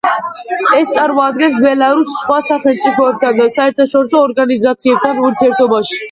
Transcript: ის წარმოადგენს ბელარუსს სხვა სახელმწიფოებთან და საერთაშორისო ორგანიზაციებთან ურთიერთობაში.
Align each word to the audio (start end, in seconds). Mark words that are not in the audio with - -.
ის 0.75 0.93
წარმოადგენს 0.93 1.57
ბელარუსს 1.65 2.15
სხვა 2.21 2.37
სახელმწიფოებთან 2.47 3.37
და 3.41 3.47
საერთაშორისო 3.57 4.23
ორგანიზაციებთან 4.29 5.21
ურთიერთობაში. 5.29 5.99